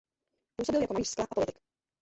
[0.55, 1.55] Působil jako malíř skla a politik.